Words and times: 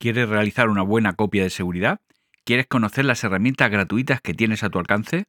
¿Quieres 0.00 0.30
realizar 0.30 0.70
una 0.70 0.80
buena 0.80 1.12
copia 1.12 1.42
de 1.42 1.50
seguridad? 1.50 2.00
¿Quieres 2.46 2.66
conocer 2.66 3.04
las 3.04 3.22
herramientas 3.22 3.70
gratuitas 3.70 4.22
que 4.22 4.32
tienes 4.32 4.62
a 4.62 4.70
tu 4.70 4.78
alcance? 4.78 5.26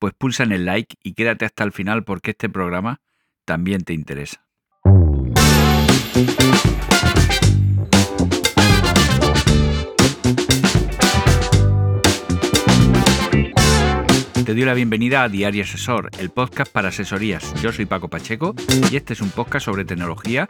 Pues 0.00 0.12
pulsa 0.12 0.42
en 0.42 0.50
el 0.50 0.64
like 0.64 0.96
y 1.04 1.12
quédate 1.12 1.44
hasta 1.44 1.62
el 1.62 1.70
final 1.70 2.02
porque 2.02 2.32
este 2.32 2.48
programa 2.48 3.00
también 3.44 3.84
te 3.84 3.92
interesa. 3.92 4.44
Te 14.44 14.52
doy 14.52 14.64
la 14.64 14.74
bienvenida 14.74 15.22
a 15.22 15.28
Diario 15.28 15.62
Asesor, 15.62 16.10
el 16.18 16.30
podcast 16.30 16.72
para 16.72 16.88
asesorías. 16.88 17.54
Yo 17.62 17.70
soy 17.70 17.86
Paco 17.86 18.08
Pacheco 18.08 18.56
y 18.90 18.96
este 18.96 19.12
es 19.12 19.20
un 19.20 19.30
podcast 19.30 19.66
sobre 19.66 19.84
tecnología, 19.84 20.48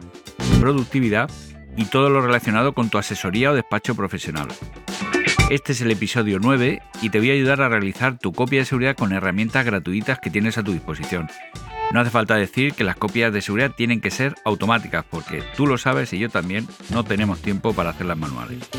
productividad 0.59 1.29
y 1.77 1.85
todo 1.85 2.09
lo 2.09 2.21
relacionado 2.21 2.73
con 2.73 2.89
tu 2.89 2.97
asesoría 2.97 3.51
o 3.51 3.55
despacho 3.55 3.95
profesional. 3.95 4.47
Este 5.49 5.71
es 5.71 5.81
el 5.81 5.89
episodio 5.89 6.37
9 6.39 6.81
y 7.01 7.09
te 7.09 7.19
voy 7.19 7.31
a 7.31 7.33
ayudar 7.33 7.61
a 7.61 7.69
realizar 7.69 8.19
tu 8.19 8.33
copia 8.33 8.59
de 8.59 8.65
seguridad 8.65 8.95
con 8.95 9.13
herramientas 9.13 9.65
gratuitas 9.65 10.19
que 10.19 10.29
tienes 10.29 10.57
a 10.59 10.63
tu 10.63 10.73
disposición. 10.73 11.27
No 11.91 11.99
hace 12.01 12.11
falta 12.11 12.35
decir 12.35 12.73
que 12.73 12.83
las 12.83 12.95
copias 12.95 13.33
de 13.33 13.41
seguridad 13.41 13.71
tienen 13.75 13.99
que 13.99 14.11
ser 14.11 14.35
automáticas 14.45 15.05
porque 15.09 15.43
tú 15.57 15.65
lo 15.65 15.79
sabes 15.79 16.13
y 16.13 16.19
yo 16.19 16.29
también 16.29 16.67
no 16.91 17.03
tenemos 17.03 17.41
tiempo 17.41 17.73
para 17.73 17.89
hacerlas 17.89 18.17
manuales. 18.17 18.69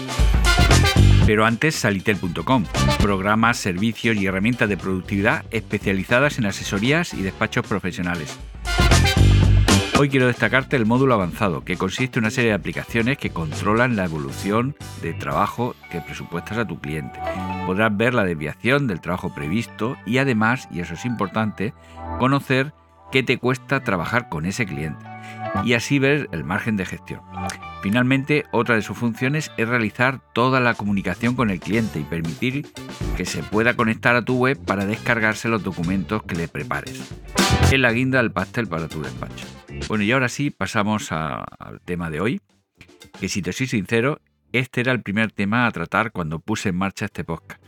Pero 1.27 1.45
antes 1.45 1.75
salitel.com, 1.75 2.65
programas, 3.01 3.57
servicios 3.57 4.17
y 4.17 4.27
herramientas 4.27 4.69
de 4.69 4.77
productividad 4.77 5.45
especializadas 5.51 6.39
en 6.39 6.47
asesorías 6.47 7.15
y 7.15 7.23
despachos 7.23 7.67
profesionales. 7.67 8.39
Hoy 10.01 10.09
quiero 10.09 10.29
destacarte 10.29 10.77
el 10.77 10.87
módulo 10.87 11.13
avanzado, 11.13 11.63
que 11.63 11.77
consiste 11.77 12.19
en 12.19 12.25
una 12.25 12.31
serie 12.31 12.49
de 12.49 12.57
aplicaciones 12.57 13.19
que 13.19 13.29
controlan 13.29 13.97
la 13.97 14.07
evolución 14.07 14.75
de 15.03 15.13
trabajo 15.13 15.77
que 15.91 16.01
presupuestas 16.01 16.57
a 16.57 16.67
tu 16.67 16.81
cliente. 16.81 17.21
Podrás 17.67 17.95
ver 17.95 18.15
la 18.15 18.25
desviación 18.25 18.87
del 18.87 19.03
trabajo 19.03 19.35
previsto 19.35 19.99
y 20.07 20.17
además, 20.17 20.71
y 20.73 20.81
eso 20.81 20.95
es 20.95 21.05
importante, 21.05 21.75
conocer 22.19 22.73
qué 23.13 23.23
te 23.23 23.37
cuesta 23.37 23.85
trabajar 23.85 24.31
con 24.31 24.47
ese 24.47 24.65
cliente 24.65 25.05
y 25.65 25.75
así 25.75 25.99
ver 25.99 26.31
el 26.33 26.45
margen 26.45 26.79
de 26.79 26.87
gestión. 26.87 27.21
Finalmente, 27.83 28.47
otra 28.53 28.77
de 28.77 28.83
sus 28.83 28.97
funciones 28.97 29.53
es 29.59 29.69
realizar 29.69 30.21
toda 30.33 30.61
la 30.61 30.73
comunicación 30.73 31.35
con 31.35 31.51
el 31.51 31.61
cliente 31.61 32.01
y 32.01 32.05
permitir 32.05 32.73
que 33.19 33.27
se 33.27 33.43
pueda 33.43 33.75
conectar 33.75 34.17
a 34.17 34.25
tu 34.25 34.39
web 34.39 34.59
para 34.65 34.87
descargarse 34.87 35.49
los 35.49 35.63
documentos 35.63 36.23
que 36.23 36.37
le 36.37 36.49
prepares. 36.49 36.99
Es 37.71 37.79
la 37.79 37.93
guinda 37.93 38.19
del 38.19 38.33
pastel 38.33 38.67
para 38.67 38.89
tu 38.89 39.03
despacho. 39.03 39.47
Bueno, 39.89 40.05
y 40.05 40.13
ahora 40.13 40.29
sí 40.29 40.51
pasamos 40.51 41.11
al 41.13 41.81
tema 41.85 42.11
de 42.11 42.21
hoy, 42.21 42.41
que 43.19 43.29
si 43.29 43.43
te 43.43 43.53
soy 43.53 43.67
sincero, 43.67 44.21
este 44.53 44.81
era 44.81 44.93
el 44.93 45.03
primer 45.03 45.33
tema 45.33 45.67
a 45.67 45.71
tratar 45.71 46.13
cuando 46.13 46.39
puse 46.39 46.69
en 46.69 46.77
marcha 46.77 47.07
este 47.07 47.25
podcast. 47.25 47.63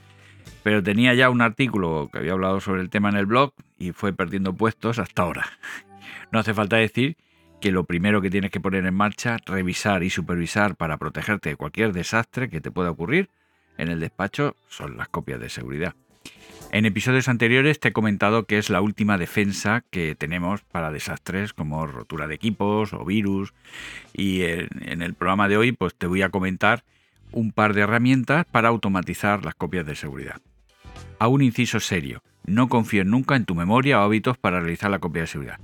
Pero 0.62 0.82
tenía 0.82 1.14
ya 1.14 1.30
un 1.30 1.40
artículo 1.40 2.08
que 2.12 2.18
había 2.18 2.32
hablado 2.32 2.60
sobre 2.60 2.82
el 2.82 2.90
tema 2.90 3.08
en 3.08 3.16
el 3.16 3.26
blog 3.26 3.52
y 3.78 3.92
fue 3.92 4.12
perdiendo 4.12 4.54
puestos 4.54 4.98
hasta 4.98 5.22
ahora. 5.22 5.46
No 6.30 6.38
hace 6.38 6.54
falta 6.54 6.76
decir 6.76 7.18
que 7.60 7.70
lo 7.70 7.84
primero 7.84 8.22
que 8.22 8.30
tienes 8.30 8.50
que 8.50 8.60
poner 8.60 8.86
en 8.86 8.94
marcha, 8.94 9.36
revisar 9.44 10.02
y 10.02 10.08
supervisar 10.08 10.76
para 10.76 10.96
protegerte 10.96 11.50
de 11.50 11.56
cualquier 11.56 11.92
desastre 11.92 12.48
que 12.48 12.62
te 12.62 12.70
pueda 12.70 12.90
ocurrir 12.90 13.28
en 13.78 13.88
el 13.88 14.00
despacho 14.00 14.56
son 14.68 14.96
las 14.96 15.08
copias 15.08 15.40
de 15.40 15.48
seguridad. 15.48 15.94
En 16.72 16.86
episodios 16.86 17.28
anteriores 17.28 17.78
te 17.80 17.88
he 17.88 17.92
comentado 17.92 18.46
que 18.46 18.56
es 18.56 18.70
la 18.70 18.80
última 18.80 19.18
defensa 19.18 19.84
que 19.90 20.14
tenemos 20.14 20.62
para 20.62 20.90
desastres 20.90 21.52
como 21.52 21.86
rotura 21.86 22.26
de 22.26 22.34
equipos 22.34 22.94
o 22.94 23.04
virus 23.04 23.52
y 24.14 24.40
en, 24.42 25.02
el 25.02 25.12
programa 25.12 25.48
de 25.48 25.58
hoy 25.58 25.72
pues 25.72 25.94
te 25.94 26.06
voy 26.06 26.22
a 26.22 26.30
comentar 26.30 26.82
un 27.30 27.52
par 27.52 27.74
de 27.74 27.82
herramientas 27.82 28.46
para 28.50 28.70
automatizar 28.70 29.44
las 29.44 29.54
copias 29.54 29.84
de 29.84 29.96
seguridad. 29.96 30.40
A 31.18 31.28
un 31.28 31.42
inciso 31.42 31.78
serio, 31.78 32.22
no 32.46 32.70
confíes 32.70 33.04
nunca 33.04 33.36
en 33.36 33.44
tu 33.44 33.54
memoria 33.54 34.00
o 34.00 34.04
hábitos 34.04 34.38
para 34.38 34.60
realizar 34.60 34.90
la 34.90 34.98
copia 34.98 35.22
de 35.22 35.28
seguridad. 35.28 35.60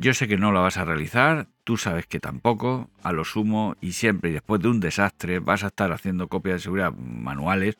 Yo 0.00 0.14
sé 0.14 0.26
que 0.26 0.36
no 0.36 0.50
la 0.50 0.60
vas 0.60 0.78
a 0.78 0.84
realizar, 0.84 1.46
tú 1.62 1.76
sabes 1.76 2.08
que 2.08 2.18
tampoco, 2.18 2.90
a 3.04 3.12
lo 3.12 3.24
sumo 3.24 3.76
y 3.80 3.92
siempre 3.92 4.30
y 4.30 4.32
después 4.32 4.60
de 4.60 4.68
un 4.68 4.80
desastre 4.80 5.38
vas 5.38 5.62
a 5.62 5.68
estar 5.68 5.92
haciendo 5.92 6.26
copias 6.26 6.56
de 6.56 6.60
seguridad 6.60 6.92
manuales 6.92 7.78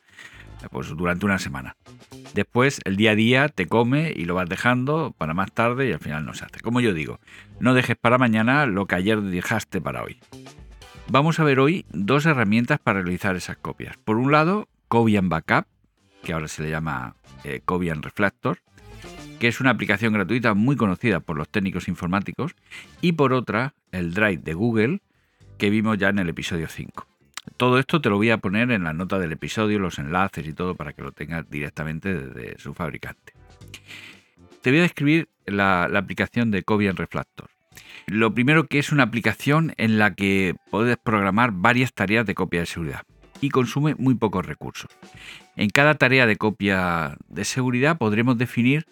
pues 0.69 0.89
durante 0.89 1.25
una 1.25 1.39
semana. 1.39 1.75
Después 2.33 2.81
el 2.85 2.95
día 2.95 3.11
a 3.11 3.15
día 3.15 3.49
te 3.49 3.67
come 3.67 4.11
y 4.15 4.25
lo 4.25 4.35
vas 4.35 4.49
dejando 4.49 5.13
para 5.17 5.33
más 5.33 5.51
tarde 5.51 5.89
y 5.89 5.91
al 5.91 5.99
final 5.99 6.25
no 6.25 6.33
se 6.33 6.45
hace. 6.45 6.59
Como 6.59 6.81
yo 6.81 6.93
digo, 6.93 7.19
no 7.59 7.73
dejes 7.73 7.95
para 7.95 8.17
mañana 8.17 8.65
lo 8.65 8.85
que 8.87 8.95
ayer 8.95 9.21
dejaste 9.21 9.81
para 9.81 10.03
hoy. 10.03 10.19
Vamos 11.09 11.39
a 11.39 11.43
ver 11.43 11.59
hoy 11.59 11.85
dos 11.91 12.25
herramientas 12.25 12.79
para 12.79 13.01
realizar 13.01 13.35
esas 13.35 13.57
copias. 13.57 13.97
Por 13.97 14.17
un 14.17 14.31
lado, 14.31 14.67
Cobian 14.87 15.29
Backup, 15.29 15.65
que 16.23 16.33
ahora 16.33 16.47
se 16.47 16.63
le 16.63 16.69
llama 16.69 17.15
eh, 17.43 17.61
Cobian 17.63 18.01
Reflector, 18.01 18.59
que 19.39 19.49
es 19.49 19.59
una 19.59 19.71
aplicación 19.71 20.13
gratuita 20.13 20.53
muy 20.53 20.75
conocida 20.75 21.19
por 21.19 21.37
los 21.37 21.49
técnicos 21.49 21.87
informáticos, 21.87 22.55
y 23.01 23.11
por 23.11 23.33
otra, 23.33 23.73
el 23.91 24.13
Drive 24.13 24.41
de 24.43 24.53
Google, 24.53 25.01
que 25.57 25.69
vimos 25.69 25.97
ya 25.97 26.09
en 26.09 26.19
el 26.19 26.29
episodio 26.29 26.67
5. 26.67 27.12
Todo 27.57 27.79
esto 27.79 28.01
te 28.01 28.09
lo 28.09 28.17
voy 28.17 28.29
a 28.29 28.37
poner 28.37 28.71
en 28.71 28.83
la 28.83 28.93
nota 28.93 29.19
del 29.19 29.31
episodio, 29.31 29.79
los 29.79 29.99
enlaces 29.99 30.47
y 30.47 30.53
todo 30.53 30.75
para 30.75 30.93
que 30.93 31.01
lo 31.01 31.11
tengas 31.11 31.49
directamente 31.49 32.13
desde 32.13 32.59
su 32.59 32.73
fabricante. 32.73 33.33
Te 34.61 34.69
voy 34.69 34.79
a 34.79 34.83
describir 34.83 35.29
la, 35.45 35.83
aplicación 35.83 36.51
de 36.51 36.63
Cobian 36.63 36.95
Reflector. 36.95 37.49
Lo 38.07 38.33
primero 38.33 38.67
que 38.67 38.79
es 38.79 38.91
una 38.91 39.03
aplicación 39.03 39.73
en 39.77 39.97
la 39.97 40.13
que 40.13 40.55
puedes 40.71 40.97
programar 40.97 41.51
varias 41.51 41.93
tareas 41.93 42.25
de 42.25 42.35
copia 42.35 42.61
de 42.61 42.65
seguridad 42.65 43.01
y 43.41 43.49
consume 43.49 43.95
muy 43.95 44.15
pocos 44.15 44.45
recursos. 44.45 44.89
En 45.57 45.69
cada 45.69 45.95
tarea 45.95 46.25
de 46.25 46.37
copia 46.37 47.17
de 47.27 47.43
seguridad 47.43 47.97
podremos 47.97 48.37
definir 48.37 48.85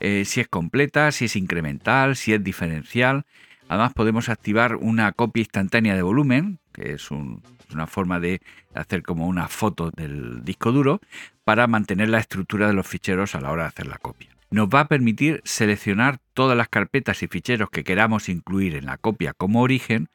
eh, 0.00 0.24
si 0.24 0.40
es 0.40 0.48
completa, 0.48 1.12
si 1.12 1.26
es 1.26 1.36
incremental, 1.36 2.16
si 2.16 2.32
es 2.32 2.42
diferencial. 2.42 3.24
Además 3.68 3.92
podemos 3.94 4.28
activar 4.28 4.76
una 4.76 5.12
copia 5.12 5.42
instantánea 5.42 5.94
de 5.94 6.02
volumen, 6.02 6.58
que 6.74 6.92
es 6.92 7.10
una 7.10 7.86
forma 7.86 8.20
de 8.20 8.42
hacer 8.74 9.02
como 9.02 9.26
una 9.26 9.48
foto 9.48 9.90
del 9.90 10.44
disco 10.44 10.72
duro, 10.72 11.00
para 11.44 11.66
mantener 11.66 12.08
la 12.08 12.18
estructura 12.18 12.66
de 12.66 12.74
los 12.74 12.86
ficheros 12.86 13.34
a 13.34 13.40
la 13.40 13.50
hora 13.50 13.62
de 13.62 13.68
hacer 13.68 13.86
la 13.86 13.98
copia. 13.98 14.30
Nos 14.50 14.68
va 14.68 14.80
a 14.80 14.88
permitir 14.88 15.40
seleccionar 15.44 16.18
todas 16.32 16.56
las 16.56 16.68
carpetas 16.68 17.22
y 17.22 17.28
ficheros 17.28 17.70
que 17.70 17.84
queramos 17.84 18.28
incluir 18.28 18.76
en 18.76 18.86
la 18.86 18.98
copia 18.98 19.32
como 19.32 19.62
origen 19.62 20.08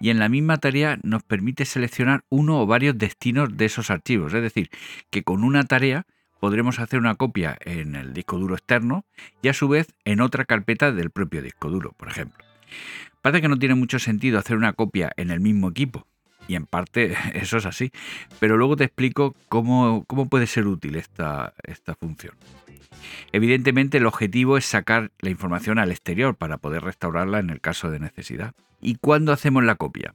y 0.00 0.10
en 0.10 0.18
la 0.18 0.28
misma 0.28 0.58
tarea 0.58 0.98
nos 1.02 1.22
permite 1.22 1.64
seleccionar 1.64 2.24
uno 2.28 2.60
o 2.60 2.66
varios 2.66 2.96
destinos 2.98 3.56
de 3.56 3.64
esos 3.64 3.90
archivos. 3.90 4.32
Es 4.34 4.42
decir, 4.42 4.70
que 5.10 5.22
con 5.22 5.44
una 5.44 5.64
tarea 5.64 6.04
podremos 6.40 6.78
hacer 6.78 6.98
una 6.98 7.14
copia 7.14 7.56
en 7.60 7.94
el 7.94 8.12
disco 8.12 8.38
duro 8.38 8.54
externo 8.54 9.04
y 9.42 9.48
a 9.48 9.54
su 9.54 9.68
vez 9.68 9.94
en 10.04 10.20
otra 10.20 10.44
carpeta 10.44 10.92
del 10.92 11.10
propio 11.10 11.42
disco 11.42 11.70
duro, 11.70 11.92
por 11.96 12.08
ejemplo. 12.08 12.44
Parece 13.26 13.42
que 13.42 13.48
no 13.48 13.58
tiene 13.58 13.74
mucho 13.74 13.98
sentido 13.98 14.38
hacer 14.38 14.56
una 14.56 14.72
copia 14.72 15.10
en 15.16 15.32
el 15.32 15.40
mismo 15.40 15.68
equipo, 15.68 16.06
y 16.46 16.54
en 16.54 16.64
parte 16.64 17.16
eso 17.34 17.56
es 17.56 17.66
así, 17.66 17.90
pero 18.38 18.56
luego 18.56 18.76
te 18.76 18.84
explico 18.84 19.34
cómo, 19.48 20.04
puede 20.30 20.46
ser 20.46 20.68
útil 20.68 20.94
esta, 20.94 21.52
esta 21.64 21.96
función. 21.96 22.36
Evidentemente 23.32 23.98
el 23.98 24.06
objetivo 24.06 24.56
es 24.56 24.64
sacar 24.64 25.10
la 25.18 25.30
información 25.30 25.80
al 25.80 25.90
exterior 25.90 26.36
para 26.36 26.58
poder 26.58 26.84
restaurarla 26.84 27.40
en 27.40 27.50
el 27.50 27.60
caso 27.60 27.90
de 27.90 27.98
necesidad. 27.98 28.54
¿Y 28.80 28.94
cuándo 28.94 29.32
hacemos 29.32 29.64
la 29.64 29.74
copia? 29.74 30.14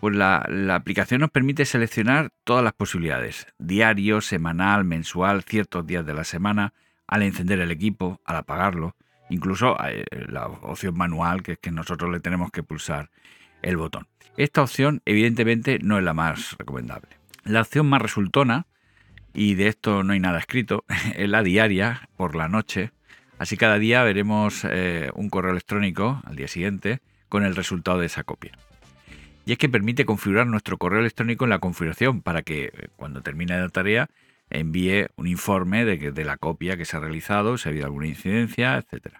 Pues 0.00 0.16
la, 0.16 0.44
aplicación 0.74 1.20
nos 1.20 1.30
permite 1.30 1.64
seleccionar 1.64 2.32
todas 2.42 2.64
las 2.64 2.72
posibilidades, 2.72 3.46
diario, 3.60 4.20
semanal, 4.20 4.84
mensual, 4.84 5.44
ciertos 5.44 5.86
días 5.86 6.04
de 6.04 6.14
la 6.14 6.24
semana, 6.24 6.72
al 7.06 7.22
encender 7.22 7.60
el 7.60 7.70
equipo, 7.70 8.20
al 8.24 8.38
apagarlo, 8.38 8.96
incluso 9.30 9.76
eh, 9.84 10.04
la 10.28 10.46
opción 10.46 10.96
manual, 10.96 11.42
que 11.42 11.52
es 11.52 11.58
que 11.58 11.70
nosotros 11.70 12.10
le 12.10 12.20
tenemos 12.20 12.50
que 12.50 12.62
pulsar 12.62 13.10
el 13.62 13.76
botón. 13.76 14.06
Esta 14.36 14.62
opción 14.62 15.02
evidentemente 15.04 15.78
no 15.82 15.98
es 15.98 16.04
la 16.04 16.14
más 16.14 16.56
recomendable. 16.58 17.08
La 17.44 17.62
opción 17.62 17.88
más 17.88 18.02
resultona, 18.02 18.66
y 19.32 19.54
de 19.54 19.68
esto 19.68 20.02
no 20.02 20.12
hay 20.12 20.20
nada 20.20 20.38
escrito, 20.38 20.84
es 21.16 21.28
la 21.28 21.42
diaria 21.42 22.08
por 22.16 22.36
la 22.36 22.48
noche. 22.48 22.92
Así 23.38 23.56
cada 23.56 23.78
día 23.78 24.02
veremos 24.02 24.66
eh, 24.68 25.10
un 25.14 25.30
correo 25.30 25.52
electrónico 25.52 26.20
al 26.24 26.36
día 26.36 26.48
siguiente 26.48 27.00
con 27.28 27.44
el 27.44 27.56
resultado 27.56 27.98
de 27.98 28.06
esa 28.06 28.24
copia 28.24 28.52
y 29.50 29.52
es 29.52 29.58
que 29.58 29.68
permite 29.68 30.04
configurar 30.04 30.46
nuestro 30.46 30.78
correo 30.78 31.00
electrónico 31.00 31.44
en 31.44 31.50
la 31.50 31.58
configuración 31.58 32.22
para 32.22 32.42
que 32.42 32.66
eh, 32.66 32.88
cuando 32.94 33.20
termine 33.20 33.58
la 33.58 33.68
tarea 33.68 34.08
envíe 34.50 35.06
un 35.16 35.26
informe 35.26 35.84
de, 35.84 36.12
de 36.12 36.24
la 36.24 36.36
copia 36.36 36.76
que 36.76 36.84
se 36.84 36.96
ha 36.96 37.00
realizado, 37.00 37.58
si 37.58 37.68
ha 37.68 37.70
habido 37.70 37.86
alguna 37.86 38.06
incidencia, 38.06 38.76
etc. 38.76 39.14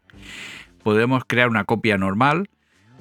Podemos 0.82 1.25
crear 1.27 1.49
una 1.49 1.65
copia 1.65 1.99
normal 1.99 2.49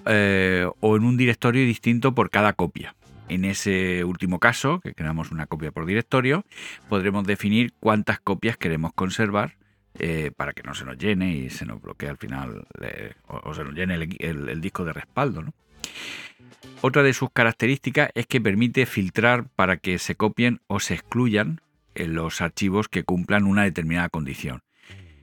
eh, 0.06 0.68
o 0.80 0.96
en 0.96 1.04
un 1.04 1.18
directorio 1.18 1.66
distinto 1.66 2.16
por 2.16 2.30
cada 2.30 2.54
copia. 2.54 2.96
En 3.28 3.46
ese 3.46 4.04
último 4.04 4.40
caso, 4.40 4.80
que 4.80 4.96
creamos 4.96 5.32
una 5.32 5.46
copia 5.46 5.72
por 5.72 5.86
directorio, 5.86 6.46
podremos 6.88 7.26
definir 7.26 7.74
cuántas 7.80 8.20
copias 8.20 8.58
queremos 8.58 8.92
conservar 8.94 9.56
eh, 10.00 10.32
para 10.36 10.54
que 10.54 10.64
no 10.64 10.74
se 10.74 10.86
nos 10.86 10.98
llene 10.98 11.36
y 11.36 11.50
se 11.50 11.66
nos 11.66 11.82
bloquee 11.82 12.10
al 12.10 12.18
final 12.18 12.66
o, 13.28 13.54
se 13.54 13.64
nos 13.64 13.74
llene 13.74 13.96
el, 13.96 14.62
disco 14.62 14.84
de 14.84 14.94
respaldo. 14.94 15.44
Otra 16.82 17.04
de 17.04 17.14
sus 17.14 17.30
características 17.32 18.10
es 18.16 18.26
que 18.26 18.42
permite 18.42 18.86
filtrar 18.86 19.48
para 19.56 19.78
que 19.78 20.00
se 20.00 20.16
copien 20.16 20.62
o 20.68 20.80
se 20.80 20.96
excluyan 20.96 21.62
los 22.08 22.42
archivos 22.42 22.88
que 22.88 23.04
cumplan 23.04 23.46
una 23.46 23.64
determinada 23.64 24.10
condición, 24.10 24.62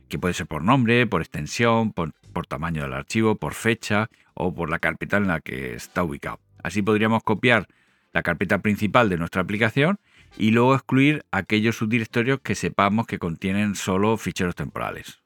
que 0.08 0.18
puede 0.18 0.34
ser 0.34 0.46
por 0.46 0.62
nombre, 0.62 1.06
por 1.06 1.22
extensión, 1.22 1.92
por, 1.92 2.12
tamaño 2.48 2.82
del 2.82 2.92
archivo, 2.92 3.36
por 3.36 3.54
fecha 3.54 4.10
o 4.34 4.54
por 4.54 4.68
la 4.68 4.78
carpeta 4.78 5.16
en 5.16 5.26
la 5.26 5.40
que 5.40 5.74
está 5.74 6.02
ubicado. 6.02 6.38
Así 6.62 6.82
podríamos 6.82 7.22
copiar 7.22 7.66
la 8.12 8.22
carpeta 8.22 8.58
principal 8.58 9.08
de 9.08 9.16
nuestra 9.16 9.42
aplicación 9.42 9.98
y 10.36 10.50
luego 10.50 10.74
excluir 10.74 11.24
aquellos 11.30 11.76
subdirectorios 11.76 12.40
que 12.40 12.54
sepamos 12.54 13.06
que 13.06 13.18
contienen 13.18 13.74
solo 13.74 14.16
ficheros 14.16 14.54
temporales. 14.54 15.20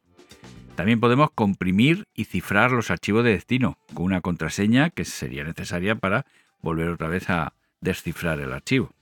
También 0.77 1.01
podemos 1.01 1.31
comprimir 1.33 2.07
y 2.15 2.25
cifrar 2.25 2.71
los 2.71 2.91
archivos 2.91 3.25
de 3.25 3.33
destino 3.33 3.79
con 3.93 4.07
una 4.07 4.21
contraseña 4.21 4.91
que 4.91 5.05
sería 5.05 5.45
necesaria 5.45 5.95
para 5.97 6.27
volver 6.63 6.89
otra 6.89 7.09
vez 7.09 7.29
a 7.29 7.55
descifrar 7.81 8.41
el 8.41 8.53
archivo. 8.53 8.95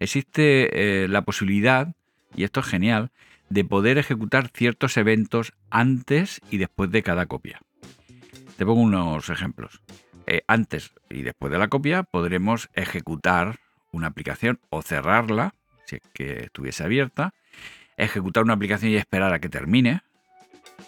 Existe 0.00 1.04
eh, 1.04 1.08
la 1.08 1.22
posibilidad, 1.22 1.94
y 2.34 2.44
esto 2.44 2.60
es 2.60 2.66
genial, 2.66 3.10
de 3.50 3.64
poder 3.64 3.98
ejecutar 3.98 4.48
ciertos 4.48 4.96
eventos 4.96 5.52
antes 5.70 6.40
y 6.50 6.56
después 6.56 6.90
de 6.90 7.02
cada 7.02 7.26
copia. 7.26 7.60
Te 8.56 8.64
pongo 8.64 8.80
unos 8.80 9.28
ejemplos. 9.28 9.80
Eh, 10.26 10.42
antes 10.46 10.92
y 11.10 11.22
después 11.22 11.52
de 11.52 11.58
la 11.58 11.68
copia 11.68 12.02
podremos 12.02 12.70
ejecutar 12.74 13.58
una 13.90 14.06
aplicación 14.06 14.58
o 14.70 14.82
cerrarla, 14.82 15.54
si 15.84 15.96
es 15.96 16.02
que 16.14 16.44
estuviese 16.44 16.84
abierta, 16.84 17.34
ejecutar 17.96 18.42
una 18.42 18.54
aplicación 18.54 18.90
y 18.92 18.96
esperar 18.96 19.32
a 19.34 19.40
que 19.40 19.48
termine, 19.48 20.00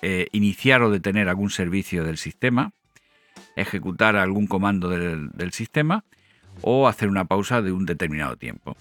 eh, 0.03 0.29
iniciar 0.33 0.83
o 0.83 0.91
detener 0.91 1.29
algún 1.29 1.51
servicio 1.51 2.05
del 2.05 2.17
sistema, 2.17 2.73
ejecutar 3.57 4.17
algún 4.17 4.47
comando 4.47 4.89
del, 4.89 5.31
del 5.31 5.53
sistema 5.53 6.05
o 6.63 6.89
hacer 6.89 7.09
una 7.09 7.25
pausa 7.25 7.63
de 7.63 7.73
un 7.73 7.87
determinado 7.87 8.37
tiempo. 8.37 8.77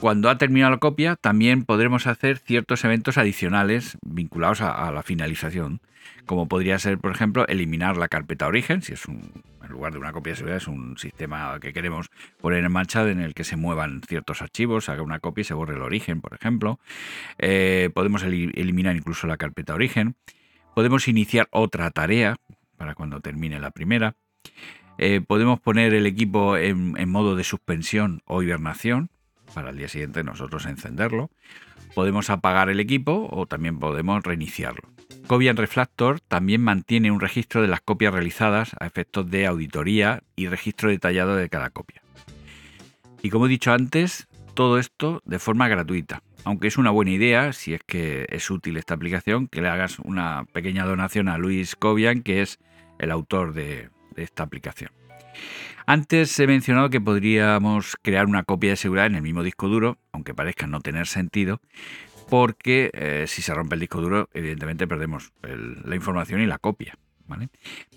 Cuando 0.00 0.28
ha 0.28 0.36
terminado 0.36 0.72
la 0.72 0.78
copia, 0.78 1.16
también 1.16 1.64
podremos 1.64 2.06
hacer 2.06 2.38
ciertos 2.38 2.84
eventos 2.84 3.16
adicionales 3.16 3.96
vinculados 4.04 4.60
a, 4.60 4.90
la 4.92 5.02
finalización, 5.02 5.80
como 6.26 6.48
podría 6.48 6.78
ser, 6.78 6.98
por 6.98 7.12
ejemplo, 7.12 7.46
eliminar 7.46 7.96
la 7.96 8.08
carpeta 8.08 8.46
origen, 8.46 8.82
si 8.82 8.92
es 8.92 9.06
un, 9.06 9.44
en 9.64 9.72
lugar 9.72 9.92
de 9.92 9.98
una 9.98 10.12
copia 10.12 10.34
de 10.34 10.56
es 10.56 10.68
un 10.68 10.98
sistema 10.98 11.58
que 11.60 11.72
queremos 11.72 12.10
poner 12.40 12.64
en 12.64 12.72
marcha 12.72 13.08
en 13.08 13.20
el 13.20 13.34
que 13.34 13.44
se 13.44 13.56
muevan 13.56 14.02
ciertos 14.06 14.42
archivos, 14.42 14.88
haga 14.88 15.02
una 15.02 15.20
copia 15.20 15.42
y 15.42 15.44
se 15.44 15.54
borre 15.54 15.74
el 15.74 15.82
origen, 15.82 16.20
por 16.20 16.34
ejemplo. 16.34 16.78
Eh, 17.38 17.90
podemos 17.94 18.22
eliminar 18.24 18.96
incluso 18.96 19.26
la 19.26 19.36
carpeta 19.36 19.74
origen. 19.74 20.16
Podemos 20.74 21.08
iniciar 21.08 21.48
otra 21.50 21.90
tarea 21.90 22.36
para 22.76 22.94
cuando 22.94 23.20
termine 23.20 23.60
la 23.60 23.70
primera. 23.70 24.16
Eh, 24.98 25.20
podemos 25.20 25.60
poner 25.60 25.92
el 25.94 26.06
equipo 26.06 26.56
en, 26.56 27.08
modo 27.08 27.36
de 27.36 27.44
suspensión 27.44 28.22
o 28.26 28.42
hibernación 28.42 29.10
para 29.52 29.70
el 29.70 29.76
día 29.76 29.88
siguiente 29.88 30.24
nosotros 30.24 30.66
encenderlo. 30.66 31.30
Podemos 31.94 32.30
apagar 32.30 32.70
el 32.70 32.80
equipo 32.80 33.28
o 33.30 33.46
también 33.46 33.78
podemos 33.78 34.22
reiniciarlo. 34.22 34.88
Cobian 35.26 35.56
Refactor 35.56 36.20
también 36.20 36.60
mantiene 36.60 37.10
un 37.10 37.20
registro 37.20 37.62
de 37.62 37.68
las 37.68 37.80
copias 37.80 38.12
realizadas 38.12 38.72
a 38.78 38.86
efectos 38.86 39.30
de 39.30 39.46
auditoría 39.46 40.22
y 40.36 40.48
registro 40.48 40.90
detallado 40.90 41.36
de 41.36 41.48
cada 41.48 41.70
copia. 41.70 42.02
Y 43.22 43.30
como 43.30 43.46
he 43.46 43.48
dicho 43.48 43.72
antes, 43.72 44.28
todo 44.54 44.78
esto 44.78 45.22
de 45.24 45.38
forma 45.38 45.68
gratuita, 45.68 46.22
aunque 46.44 46.68
es 46.68 46.76
una 46.76 46.90
buena 46.90 47.12
idea, 47.12 47.52
si 47.52 47.74
es 47.74 47.80
que 47.86 48.26
es 48.28 48.50
útil 48.50 48.76
esta 48.76 48.94
aplicación, 48.94 49.48
que 49.48 49.62
le 49.62 49.68
hagas 49.68 49.98
una 49.98 50.44
pequeña 50.52 50.84
donación 50.84 51.28
a 51.28 51.38
Luis 51.38 51.74
Cobian, 51.74 52.22
que 52.22 52.42
es 52.42 52.58
el 52.98 53.10
autor 53.10 53.54
de, 53.54 53.88
esta 54.22 54.42
aplicación. 54.42 54.90
Antes 55.86 56.38
he 56.38 56.46
mencionado 56.46 56.88
que 56.88 57.00
podríamos 57.00 57.96
crear 58.00 58.26
una 58.26 58.44
copia 58.44 58.70
de 58.70 58.76
seguridad 58.76 59.06
en 59.06 59.16
el 59.16 59.22
mismo 59.22 59.42
disco 59.42 59.68
duro, 59.68 59.98
aunque 60.12 60.34
parezca 60.34 60.66
no 60.66 60.80
tener 60.80 61.06
sentido, 61.06 61.60
porque 62.30 62.90
eh, 62.94 63.24
si 63.28 63.42
se 63.42 63.52
rompe 63.52 63.74
el 63.74 63.80
disco 63.80 64.00
duro, 64.00 64.30
evidentemente 64.32 64.86
perdemos 64.86 65.32
la 65.42 65.94
información 65.94 66.40
y 66.40 66.46
la 66.46 66.58
copia. 66.58 66.96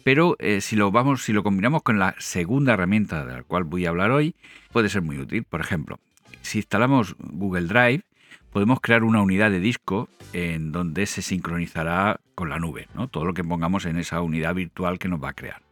Pero 0.03 0.35
eh, 0.39 0.61
si 0.61 0.75
lo 0.75 0.91
vamos, 0.91 1.23
si 1.23 1.33
lo 1.33 1.43
combinamos 1.43 1.83
con 1.83 1.99
la 1.99 2.15
segunda 2.17 2.73
herramienta 2.73 3.25
de 3.25 3.33
la 3.33 3.43
cual 3.43 3.63
voy 3.63 3.85
a 3.85 3.89
hablar 3.89 4.11
hoy, 4.11 4.35
puede 4.71 4.89
ser 4.89 5.01
muy 5.01 5.19
útil. 5.19 5.43
Por 5.43 5.61
ejemplo, 5.61 5.99
si 6.41 6.59
instalamos 6.59 7.15
Google 7.19 7.67
Drive, 7.67 8.03
podemos 8.51 8.79
crear 8.79 9.03
una 9.03 9.21
unidad 9.21 9.51
de 9.51 9.59
disco 9.59 10.09
en 10.33 10.71
donde 10.71 11.05
se 11.05 11.21
sincronizará 11.21 12.19
con 12.35 12.49
la 12.49 12.59
nube, 12.59 12.87
¿no? 12.95 13.07
todo 13.07 13.25
lo 13.25 13.33
que 13.33 13.43
pongamos 13.43 13.85
en 13.85 13.97
esa 13.97 14.21
unidad 14.21 14.55
virtual 14.55 14.99
que 14.99 15.09
nos 15.09 15.21
va 15.21 15.29
a 15.29 15.33
crear. 15.33 15.66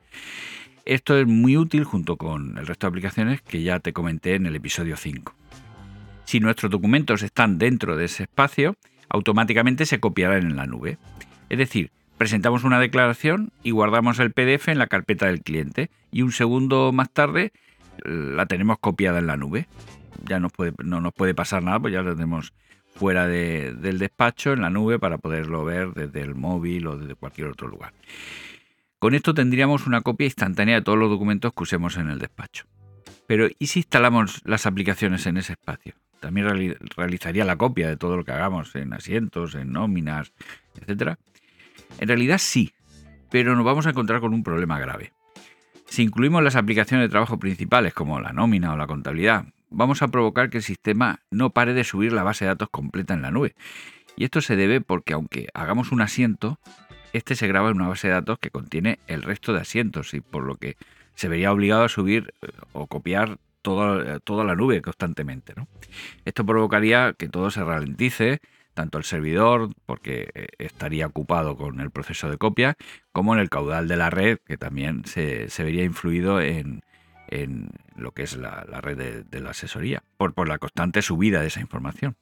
Esto 0.86 1.18
es 1.18 1.26
muy 1.26 1.58
útil 1.58 1.84
junto 1.84 2.16
con 2.16 2.58
el 2.58 2.68
resto 2.68 2.86
de 2.86 2.90
aplicaciones 2.90 3.42
que 3.42 3.64
ya 3.64 3.80
te 3.80 3.94
comenté 3.94 4.36
en 4.36 4.46
el 4.46 4.56
episodio 4.56 4.98
5. 4.98 5.34
Si 6.26 6.40
nuestros 6.40 6.72
documentos 6.72 7.24
están 7.24 7.58
dentro 7.58 7.96
de 7.96 8.06
ese 8.06 8.24
espacio, 8.24 8.76
automáticamente 9.10 9.86
se 9.86 10.00
copiarán 10.00 10.44
en 10.44 10.56
la 10.56 10.68
nube. 10.68 10.98
Es 11.50 11.58
decir, 11.58 11.92
presentamos 12.18 12.64
una 12.64 12.80
declaración 12.80 13.52
y 13.64 13.72
guardamos 13.72 14.20
el 14.20 14.32
PDF 14.32 14.70
en 14.70 14.80
la 14.80 14.88
carpeta 14.88 15.28
del 15.28 15.42
cliente 15.42 15.90
y 16.12 16.22
un 16.22 16.32
segundo 16.32 16.92
más 16.92 17.10
tarde 17.12 17.52
la 18.04 18.46
tenemos 18.46 18.78
copiada 18.80 19.20
en 19.20 19.28
la 19.28 19.38
nube. 19.38 19.68
Ya 20.28 20.40
no 20.40 20.50
nos 21.02 21.14
puede 21.14 21.34
pasar 21.34 21.64
nada, 21.64 21.80
pues 21.80 21.94
ya 21.94 22.02
la 22.02 22.14
tenemos 22.14 22.54
fuera 22.96 23.28
del 23.28 24.00
despacho 24.00 24.54
en 24.54 24.62
la 24.62 24.70
nube 24.70 24.98
para 24.98 25.18
poderlo 25.18 25.66
ver 25.66 25.94
desde 25.94 26.22
el 26.22 26.34
móvil 26.34 26.88
o 26.88 26.98
desde 26.98 27.16
cualquier 27.16 27.48
otro 27.50 27.68
lugar. 27.68 27.94
Con 29.06 29.14
esto 29.14 29.36
tendríamos 29.36 29.86
una 29.86 30.02
copia 30.02 30.26
instantánea 30.26 30.74
de 30.74 30.82
todos 30.82 30.98
los 30.98 31.12
documentos 31.12 31.54
que 31.54 31.62
usemos 31.62 31.96
en 31.98 32.10
el 32.10 32.18
despacho. 32.18 32.66
Pero 33.28 33.48
¿y 33.60 33.68
si 33.68 33.82
instalamos 33.82 34.42
las 34.46 34.66
aplicaciones 34.66 35.28
en 35.28 35.38
ese 35.38 35.54
espacio? 35.54 35.94
También 36.20 36.76
realizaría 36.98 37.46
la 37.46 37.56
copia 37.56 37.88
de 37.88 37.98
todo 37.98 38.18
lo 38.18 38.26
que 38.26 38.32
hagamos 38.32 38.76
en 38.76 38.94
asientos, 38.94 39.54
en 39.54 39.74
nóminas, 39.74 40.34
etc. 40.82 41.20
En 42.00 42.08
realidad 42.08 42.40
sí, 42.40 42.74
pero 43.30 43.56
nos 43.56 43.64
vamos 43.64 43.86
a 43.86 43.92
encontrar 43.92 44.22
con 44.22 44.34
un 44.34 44.42
problema 44.42 44.80
grave. 44.80 45.14
Si 45.86 46.02
incluimos 46.02 46.42
las 46.42 46.56
aplicaciones 46.56 47.06
de 47.06 47.12
trabajo 47.12 47.38
principales 47.38 47.94
como 47.94 48.20
la 48.20 48.34
nómina 48.34 48.74
o 48.74 48.76
la 48.76 48.88
contabilidad, 48.88 49.46
vamos 49.70 50.02
a 50.02 50.08
provocar 50.08 50.50
que 50.50 50.58
el 50.58 50.64
sistema 50.64 51.20
no 51.30 51.52
pare 51.52 51.76
de 51.76 51.84
subir 51.84 52.12
la 52.12 52.24
base 52.24 52.46
de 52.46 52.50
datos 52.50 52.70
completa 52.72 53.14
en 53.14 53.22
la 53.22 53.30
nube. 53.30 53.54
Y 54.18 54.24
esto 54.24 54.42
se 54.42 54.56
debe 54.56 54.82
porque 54.82 55.14
aunque 55.14 55.50
hagamos 55.54 55.92
un 55.92 56.02
asiento, 56.02 56.60
este 57.18 57.36
se 57.36 57.48
graba 57.48 57.70
en 57.70 57.78
una 57.78 57.90
base 57.90 58.08
de 58.08 58.14
datos 58.14 58.40
que 58.40 58.50
contiene 58.50 59.00
el 59.08 59.24
resto 59.24 59.54
de 59.54 59.62
asientos 59.62 60.14
y 60.14 60.22
por 60.22 60.44
lo 60.44 60.56
que 60.56 60.78
se 61.16 61.30
vería 61.30 61.52
obligado 61.52 61.84
a 61.84 61.90
subir 61.90 62.34
eh, 62.42 62.48
o 62.74 62.88
copiar 62.88 63.38
toda, 63.62 64.20
toda 64.20 64.44
la 64.44 64.56
nube 64.56 64.82
constantemente. 64.82 65.54
Esto 66.26 66.46
provocaría 66.46 67.14
que 67.18 67.30
todo 67.30 67.50
se 67.50 67.64
ralentice, 67.64 68.40
tanto 68.74 68.98
el 68.98 69.06
servidor, 69.06 69.70
porque 69.86 70.30
eh, 70.36 70.48
estaría 70.60 71.08
ocupado 71.08 71.56
con 71.58 71.80
el 71.80 71.90
proceso 71.90 72.30
de 72.30 72.38
copia, 72.38 72.76
como 73.12 73.34
en 73.34 73.40
el 73.40 73.50
caudal 73.50 73.88
de 73.88 73.96
la 73.98 74.10
red, 74.10 74.38
que 74.46 74.58
también 74.58 75.06
se, 75.06 75.48
vería 75.60 75.84
influido 75.84 76.42
en, 76.42 76.84
lo 77.96 78.12
que 78.12 78.24
es 78.24 78.36
la, 78.38 78.64
red 78.82 78.98
de, 78.98 79.24
de, 79.24 79.40
la 79.40 79.52
asesoría, 79.52 80.04
por, 80.18 80.34
por 80.34 80.48
la 80.48 80.60
constante 80.60 81.02
subida 81.02 81.42
de 81.42 81.48
esa 81.48 81.62
información. 81.62 82.18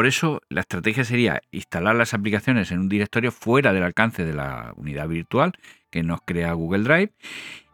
Por 0.00 0.06
eso 0.06 0.40
la 0.48 0.62
estrategia 0.62 1.04
sería 1.04 1.42
instalar 1.52 1.94
las 1.94 2.14
aplicaciones 2.14 2.72
en 2.72 2.78
un 2.78 2.88
directorio 2.88 3.30
fuera 3.30 3.74
del 3.74 3.82
alcance 3.82 4.24
de 4.24 4.32
la 4.32 4.72
unidad 4.76 5.06
virtual 5.08 5.52
que 5.90 6.02
nos 6.02 6.22
crea 6.22 6.54
Google 6.54 6.84
Drive 6.84 7.12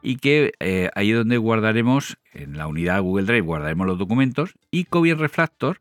y 0.02 0.16
que 0.16 0.52
eh, 0.59 0.90
ahí 0.97 1.12
es 1.12 1.18
donde 1.18 1.37
guardaremos, 1.37 2.18
en 2.33 2.59
la 2.59 2.66
unidad 2.66 3.00
Google 3.00 3.26
Drive 3.26 3.42
guardaremos 3.42 3.87
los 3.87 3.97
documentos 3.97 4.54
y 4.73 4.87
Cobian 4.87 5.21
Refactor 5.21 5.80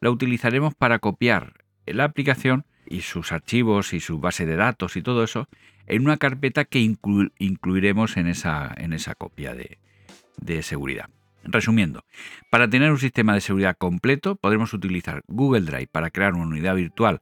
la 0.00 0.10
utilizaremos 0.10 0.74
para 0.74 0.98
copiar 0.98 1.52
la 1.86 2.02
aplicación 2.02 2.64
y 2.86 3.02
sus 3.02 3.30
archivos 3.30 3.92
y 3.92 4.00
su 4.00 4.18
base 4.18 4.46
de 4.46 4.56
datos 4.56 4.96
y 4.96 5.02
todo 5.02 5.22
eso 5.22 5.46
en 5.86 6.02
una 6.02 6.16
carpeta 6.16 6.64
que 6.64 6.80
incluiremos 6.80 8.16
en 8.16 8.26
esa, 8.26 8.74
en 8.78 8.94
esa 8.94 9.14
copia 9.14 9.54
de 9.54 10.62
seguridad. 10.64 11.08
Resumiendo, 11.46 12.04
para 12.50 12.68
tener 12.68 12.90
un 12.90 12.98
sistema 12.98 13.34
de 13.34 13.40
seguridad 13.40 13.76
completo 13.76 14.36
podremos 14.36 14.72
utilizar 14.72 15.22
Google 15.28 15.62
Drive 15.62 15.88
para 15.88 16.10
crear 16.10 16.34
una 16.34 16.46
unidad 16.46 16.74
virtual 16.74 17.20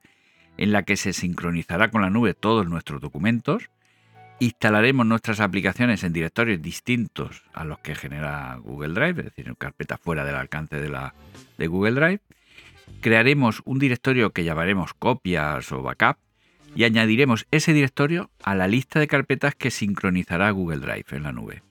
en 0.59 0.73
la 0.73 0.85
que 0.85 0.97
se 0.97 1.13
sincronizará 1.13 1.91
con 1.91 2.03
la 2.03 2.11
nube 2.11 2.35
todos 2.35 2.69
nuestros 2.69 3.01
documentos, 3.01 3.71
instalaremos 4.39 5.07
nuestras 5.07 5.41
aplicaciones 5.41 6.05
en 6.05 6.13
directorios 6.13 6.63
distintos 6.63 7.43
a 7.53 7.65
los 7.65 7.79
que 7.79 7.95
genera 7.95 8.57
Google 8.63 8.95
Drive, 8.95 9.21
es 9.21 9.25
decir, 9.25 9.49
en 9.49 9.55
carpetas 9.55 10.01
fuera 10.01 10.25
del 10.25 10.37
alcance 10.37 10.77
de, 10.77 11.11
de 11.59 11.67
Google 11.67 11.93
Drive, 11.93 12.21
crearemos 13.01 13.63
un 13.65 13.79
directorio 13.79 14.33
que 14.33 14.45
llamaremos 14.45 14.95
copias 14.95 15.73
o 15.73 15.83
backup 15.83 16.19
y 16.75 16.85
añadiremos 16.85 17.47
ese 17.51 17.73
directorio 17.73 18.31
a 18.43 18.55
la 18.55 18.69
lista 18.69 19.01
de 19.01 19.09
carpetas 19.09 19.55
que 19.55 19.71
sincronizará 19.71 20.51
Google 20.51 20.79
Drive 20.79 21.07
en 21.11 21.23
la 21.25 21.33
nube 21.33 21.63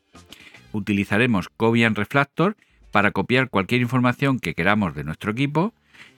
utilizaremos 0.73 1.49
Cobian 1.49 1.95
Refactor 1.95 2.55
para 2.91 3.11
copiar 3.11 3.49
cualquier 3.49 3.81
información 3.81 4.39
que 4.39 4.53
queramos 4.53 4.95
de 4.95 5.03
nuestro 5.03 5.31
equipo 5.31 5.73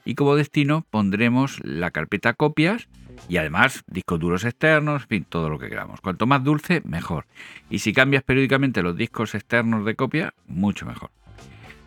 y 0.06 0.16
como 0.16 0.36
destino 0.36 0.86
pondremos 0.90 1.60
la 1.64 1.92
carpeta 1.92 2.34
copias 2.34 2.88
y 3.30 3.38
además 3.38 3.84
discos 3.88 4.20
duros 4.20 4.44
externos, 4.44 5.04
en 5.04 5.08
fin, 5.08 5.26
todo 5.28 5.50
lo 5.50 5.60
que 5.60 5.70
queramos. 5.70 6.02
Cuanto 6.02 6.26
más 6.26 6.44
dulce, 6.44 6.82
mejor. 6.84 7.26
Y 7.70 7.80
si 7.80 7.94
cambias 7.94 8.24
periódicamente 8.24 8.82
los 8.82 8.98
discos 8.98 9.36
externos 9.36 9.86
de 9.86 9.96
copia, 9.96 10.34
mucho 10.48 10.86
mejor. 10.86 11.12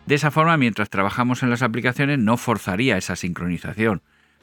De 0.06 0.14
esa 0.14 0.30
forma, 0.30 0.56
mientras 0.56 0.88
trabajamos 0.88 1.42
en 1.42 1.50
las 1.50 1.62
aplicaciones, 1.62 2.18
no 2.18 2.36
forzaría 2.36 2.96
esa 2.96 3.16
sincronización 3.16 4.02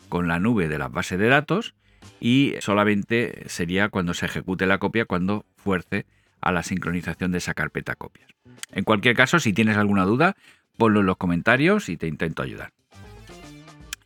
con 0.10 0.28
la 0.28 0.40
nube 0.40 0.68
de 0.68 0.78
las 0.78 0.92
bases 0.92 1.18
de 1.18 1.28
datos 1.28 1.74
y 2.20 2.56
solamente 2.60 3.44
sería 3.48 3.90
cuando 3.90 4.14
se 4.14 4.26
ejecute 4.26 4.66
la 4.66 4.78
copia 4.78 5.06
cuando 5.06 5.46
fuerce 5.56 6.06
a 6.44 6.52
la 6.52 6.64
sincronización 6.64 7.32
de 7.32 7.40
esa 7.40 7.54
carpeta 7.54 7.96
copias. 7.96 8.30
En 8.72 8.84
cualquier 8.84 9.16
caso, 9.16 9.40
si 9.40 9.54
tienes 9.54 9.78
alguna 9.78 10.04
duda, 10.06 10.36
ponlo 10.78 11.00
en 11.00 11.06
los 11.06 11.18
comentarios 11.18 11.90
y 11.90 11.98
te 11.98 12.08
intento 12.08 12.44
ayudar. 12.44 12.72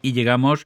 Y 0.01 0.13
llegamos 0.13 0.65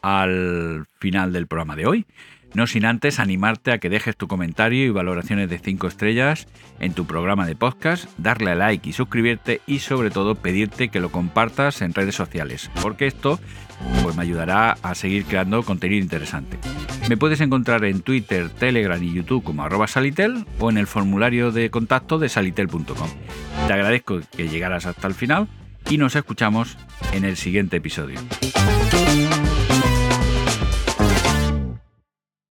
al 0.00 0.86
final 0.98 1.32
del 1.32 1.46
programa 1.46 1.76
de 1.76 1.86
hoy. 1.86 2.06
No 2.54 2.66
sin 2.66 2.84
antes 2.84 3.18
animarte 3.18 3.72
a 3.72 3.78
que 3.78 3.88
dejes 3.88 4.16
tu 4.16 4.28
comentario 4.28 4.84
y 4.84 4.90
valoraciones 4.90 5.48
de 5.48 5.58
5 5.58 5.86
estrellas 5.86 6.46
en 6.80 6.92
tu 6.92 7.06
programa 7.06 7.46
de 7.46 7.56
podcast, 7.56 8.06
darle 8.18 8.50
a 8.50 8.54
like 8.54 8.88
y 8.88 8.92
suscribirte 8.92 9.60
y 9.66 9.78
sobre 9.78 10.10
todo 10.10 10.34
pedirte 10.34 10.88
que 10.88 11.00
lo 11.00 11.10
compartas 11.10 11.80
en 11.82 11.94
redes 11.94 12.14
sociales, 12.14 12.70
porque 12.82 13.06
esto 13.06 13.40
pues, 14.02 14.16
me 14.16 14.22
ayudará 14.22 14.76
a 14.82 14.94
seguir 14.94 15.24
creando 15.24 15.62
contenido 15.62 16.02
interesante. 16.02 16.58
Me 17.08 17.16
puedes 17.16 17.40
encontrar 17.40 17.84
en 17.84 18.00
Twitter, 18.02 18.48
Telegram 18.50 19.02
y 19.02 19.12
YouTube 19.12 19.42
como 19.42 19.64
arroba 19.64 19.86
salitel 19.86 20.46
o 20.58 20.70
en 20.70 20.78
el 20.78 20.86
formulario 20.86 21.52
de 21.52 21.70
contacto 21.70 22.18
de 22.18 22.28
salitel.com. 22.28 23.08
Te 23.66 23.72
agradezco 23.72 24.20
que 24.36 24.48
llegaras 24.48 24.86
hasta 24.86 25.08
el 25.08 25.14
final 25.14 25.48
y 25.88 25.98
nos 25.98 26.16
escuchamos 26.16 26.76
en 27.12 27.24
el 27.24 27.36
siguiente 27.36 27.78
episodio. 27.78 28.20